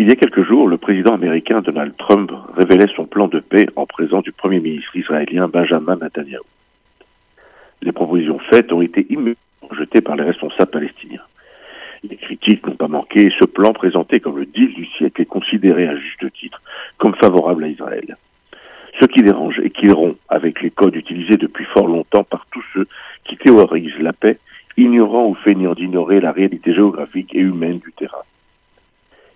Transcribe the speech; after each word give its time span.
Il 0.00 0.08
y 0.08 0.12
a 0.12 0.16
quelques 0.16 0.44
jours, 0.44 0.66
le 0.66 0.78
président 0.78 1.12
américain 1.12 1.60
Donald 1.60 1.94
Trump 1.98 2.32
révélait 2.56 2.90
son 2.96 3.04
plan 3.04 3.28
de 3.28 3.38
paix 3.38 3.66
en 3.76 3.84
présence 3.84 4.22
du 4.24 4.32
premier 4.32 4.58
ministre 4.58 4.96
israélien 4.96 5.46
Benjamin 5.46 5.96
Netanyahu. 5.96 6.40
Les 7.82 7.92
propositions 7.92 8.38
faites 8.38 8.72
ont 8.72 8.80
été 8.80 9.04
immédiatement 9.10 9.68
rejetées 9.68 10.00
par 10.00 10.16
les 10.16 10.22
responsables 10.22 10.70
palestiniens. 10.70 11.20
Les 12.02 12.16
critiques 12.16 12.66
n'ont 12.66 12.76
pas 12.76 12.88
manqué 12.88 13.30
ce 13.38 13.44
plan 13.44 13.74
présenté 13.74 14.20
comme 14.20 14.38
le 14.38 14.46
deal 14.46 14.72
du 14.72 14.86
siècle 14.86 15.20
est 15.20 15.26
considéré 15.26 15.86
à 15.86 15.96
juste 15.96 16.32
titre 16.32 16.62
comme 16.96 17.14
favorable 17.16 17.64
à 17.64 17.68
Israël. 17.68 18.16
Ce 18.98 19.04
qui 19.04 19.20
dérange 19.20 19.60
et 19.62 19.68
qui 19.68 19.90
rompt 19.90 20.16
avec 20.30 20.62
les 20.62 20.70
codes 20.70 20.96
utilisés 20.96 21.36
depuis 21.36 21.66
fort 21.66 21.88
longtemps 21.88 22.24
par 22.24 22.46
tous 22.50 22.64
ceux 22.72 22.88
qui 23.24 23.36
théorisent 23.36 24.00
la 24.00 24.14
paix, 24.14 24.38
ignorant 24.78 25.26
ou 25.26 25.34
feignant 25.34 25.74
d'ignorer 25.74 26.22
la 26.22 26.32
réalité 26.32 26.72
géographique 26.72 27.34
et 27.34 27.40
humaine 27.40 27.80
du 27.80 27.92
terrain. 27.92 28.22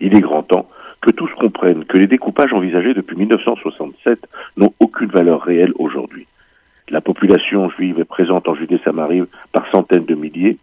Il 0.00 0.16
est 0.16 0.20
grand 0.20 0.42
temps 0.42 0.68
que 1.00 1.10
tous 1.10 1.30
comprennent 1.34 1.84
que 1.84 1.98
les 1.98 2.06
découpages 2.06 2.52
envisagés 2.52 2.94
depuis 2.94 3.16
1967 3.16 4.26
n'ont 4.56 4.72
aucune 4.80 5.10
valeur 5.10 5.42
réelle 5.42 5.72
aujourd'hui. 5.78 6.26
La 6.88 7.00
population 7.00 7.70
juive 7.70 8.00
est 8.00 8.04
présente 8.04 8.48
en 8.48 8.54
Judée-Samarie 8.54 9.22
par 9.52 9.70
centaines 9.70 10.04
de 10.04 10.14
milliers 10.14 10.58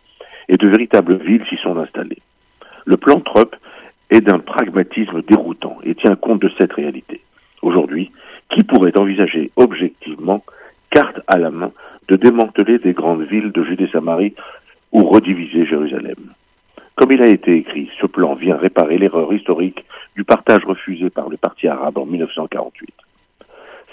et 0.50 0.58
de 0.58 0.68
véritables 0.68 1.18
villes 1.18 1.46
s'y 1.50 1.58
sont 1.58 1.78
installées. 1.78 2.22
Le 2.86 2.98
plan 2.98 3.20
Trump 3.20 3.56
est 4.10 4.22
d'un 4.22 4.40
pragmatisme 4.40 5.22
déroutant 5.22 5.78
et 5.84 5.96
tient 5.96 6.16
compte 6.16 6.42
de 6.42 6.52
cette 6.58 6.74
réalité. 6.74 7.22
Aujourd'hui, 7.62 8.12
qui 8.50 8.64
pourrait 8.64 8.98
envisager 8.98 9.52
objectivement, 9.56 10.44
carte 10.90 11.22
à 11.28 11.38
la 11.38 11.50
main, 11.50 11.72
de 12.08 12.16
démanteler 12.16 12.80
des 12.80 12.94
grandes 12.94 13.24
villes 13.24 13.52
de 13.52 13.64
Judée-Samarie 13.64 14.34
ou 14.92 15.06
rediviser 15.06 15.66
Jérusalem? 15.66 16.18
Comme 17.02 17.14
il 17.14 17.24
a 17.24 17.30
été 17.30 17.56
écrit, 17.56 17.90
ce 18.00 18.06
plan 18.06 18.36
vient 18.36 18.58
réparer 18.58 19.00
l'erreur 19.00 19.34
historique 19.34 19.84
du 20.16 20.24
partage 20.24 20.64
refusé 20.64 21.10
par 21.10 21.30
le 21.30 21.38
Parti 21.38 21.68
arabe 21.68 21.98
en 21.98 22.06
1948. 22.06 22.94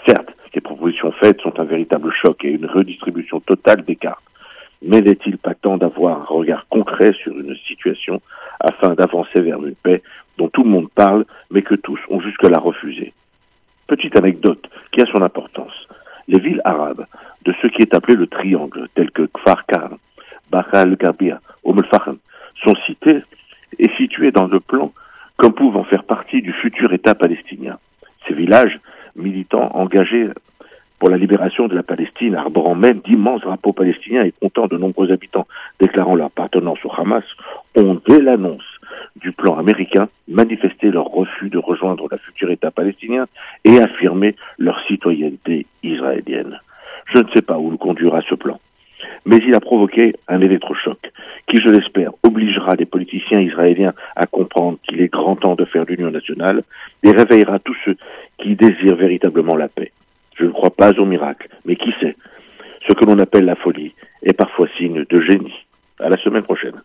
Certes, 0.07 0.29
les 0.55 0.61
propositions 0.61 1.11
faites 1.13 1.41
sont 1.41 1.59
un 1.59 1.65
véritable 1.65 2.13
choc 2.13 2.45
et 2.45 2.51
une 2.51 2.67
redistribution 2.67 3.41
totale 3.41 3.83
des 3.87 3.97
cartes. 3.97 4.23
Mais 4.83 5.01
n'est-il 5.01 5.39
pas 5.39 5.55
temps 5.55 5.79
d'avoir 5.79 6.21
un 6.21 6.25
regard 6.25 6.67
concret 6.69 7.15
sur 7.15 7.33
une 7.33 7.57
situation 7.67 8.21
afin 8.61 8.93
d'avancer 8.93 9.41
vers 9.41 9.65
une 9.65 9.75
paix 9.75 10.03
dont 10.37 10.51
tout 10.51 10.65
le 10.65 10.71
monde 10.71 10.91
parle, 10.95 11.25
mais 11.51 11.63
que 11.63 11.77
tous 11.77 12.01
ont 12.11 12.21
jusque-là 12.21 12.59
refusé? 12.59 13.15
Petite 13.87 14.19
anecdote 14.19 14.69
qui 14.93 15.01
a 15.01 15.07
son 15.07 15.23
importance. 15.23 15.89
Les 16.27 16.41
villes 16.41 16.61
arabes 16.63 17.07
de 17.47 17.55
ce 17.63 17.69
qui 17.69 17.81
est 17.81 17.95
appelé 17.95 18.17
le 18.17 18.27
triangle, 18.27 18.87
tels 18.95 19.13
que 19.13 19.23
Kfar 19.23 19.65
Khan, 19.65 19.97
Bakhal 20.51 20.97
Gabia, 20.97 21.41
Oum 21.65 21.83
sont 22.69 22.77
citées 22.87 23.23
et 23.79 23.89
situées 23.97 24.31
dans 24.31 24.47
le 24.47 24.61
plan 24.61 24.93
comme 25.37 25.55
pouvant 25.55 25.85
faire 25.85 26.05
partie 26.05 26.43
du 26.43 26.53
futur 26.53 26.93
État 26.93 27.15
palestinien. 27.15 27.79
Ces 28.27 28.35
villages 28.35 28.79
militants 29.17 29.71
engagés 29.75 30.29
pour 30.99 31.11
la 31.11 31.17
libération 31.17 31.69
de 31.69 31.77
la 31.77 31.85
Palestine, 31.85 32.35
arborant 32.35 32.75
même 32.75 32.99
d'immenses 32.99 33.43
drapeaux 33.43 33.73
palestiniens 33.73 34.25
et 34.25 34.33
comptant 34.33 34.67
de 34.67 34.77
nombreux 34.77 35.13
habitants 35.13 35.47
déclarant 35.81 36.17
leur 36.17 36.27
appartenance 36.27 36.85
au 36.85 36.91
Hamas, 36.93 37.25
ont, 37.77 38.01
dès 38.09 38.21
l'annonce 38.21 38.67
du 39.17 39.31
plan 39.31 39.57
américain, 39.57 40.09
manifesté 40.27 40.91
leur 40.91 41.07
refus 41.07 41.51
de 41.51 41.59
rejoindre 41.59 42.09
la 42.11 42.19
future 42.19 42.51
État 42.51 42.73
palestinien 42.73 43.27
et 43.65 43.79
affirmé 43.79 44.35
leur 44.59 44.85
citoyenneté 44.87 45.67
israélienne. 45.85 46.59
Je 47.15 47.19
ne 47.19 47.29
sais 47.33 47.43
pas 47.43 47.59
où 47.59 47.71
nous 47.71 47.79
conduira 47.79 48.21
ce 48.29 48.35
plan, 48.35 48.59
mais 49.29 49.37
il 49.47 49.55
a 49.55 49.61
provoqué 49.61 50.15
un 50.27 50.41
électrochoc 50.41 50.99
qui, 51.47 51.59
je 51.63 51.69
l'espère, 51.69 52.13
obligera 52.23 52.75
les 52.77 52.87
politiciens 52.87 53.41
israéliens 53.41 53.93
à 54.17 54.25
comprendre 54.25 54.79
qu'il 54.83 55.03
est 55.03 55.13
grand 55.13 55.37
temps 55.37 55.55
de 55.55 55.67
faire 55.67 55.85
l'union 55.85 56.11
nationale 56.11 56.63
et 57.03 57.11
réveillera 57.11 57.59
tous 57.59 57.77
ceux 57.85 57.97
qui 58.39 58.57
désirent 58.57 58.97
véritablement 58.97 59.55
la 59.55 59.69
paix. 59.69 59.93
Je 60.35 60.45
ne 60.45 60.51
crois 60.51 60.71
pas 60.71 60.93
au 60.99 61.05
miracle, 61.05 61.49
mais 61.67 61.77
qui 61.77 61.93
sait? 62.01 62.17
Ce 62.89 62.95
que 62.95 63.05
l'on 63.05 63.19
appelle 63.19 63.45
la 63.45 63.55
folie 63.55 63.93
est 64.23 64.33
parfois 64.33 64.67
signe 64.79 65.05
de 65.05 65.21
génie. 65.21 65.67
À 66.01 66.09
la 66.09 66.17
semaine 66.17 66.45
prochaine. 66.45 66.81